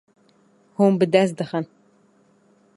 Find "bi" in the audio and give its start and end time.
0.99-1.05